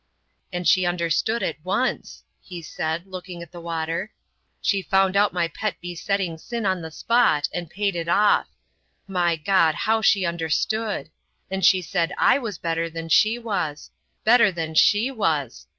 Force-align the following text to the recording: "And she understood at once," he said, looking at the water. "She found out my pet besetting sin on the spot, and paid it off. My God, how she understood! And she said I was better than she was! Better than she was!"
"And 0.51 0.67
she 0.67 0.83
understood 0.83 1.43
at 1.43 1.63
once," 1.63 2.23
he 2.41 2.63
said, 2.63 3.05
looking 3.05 3.43
at 3.43 3.51
the 3.51 3.61
water. 3.61 4.11
"She 4.59 4.81
found 4.81 5.15
out 5.15 5.31
my 5.31 5.47
pet 5.47 5.75
besetting 5.79 6.39
sin 6.39 6.65
on 6.65 6.81
the 6.81 6.89
spot, 6.89 7.47
and 7.53 7.69
paid 7.69 7.95
it 7.95 8.07
off. 8.07 8.47
My 9.05 9.35
God, 9.35 9.75
how 9.75 10.01
she 10.01 10.25
understood! 10.25 11.11
And 11.51 11.63
she 11.63 11.83
said 11.83 12.13
I 12.17 12.39
was 12.39 12.57
better 12.57 12.89
than 12.89 13.09
she 13.09 13.37
was! 13.37 13.91
Better 14.23 14.51
than 14.51 14.73
she 14.73 15.11
was!" 15.11 15.67